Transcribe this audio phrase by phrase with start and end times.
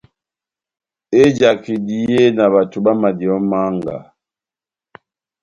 [1.23, 3.97] Ejaka ehidiye na bato bámadiyɛ ó manga,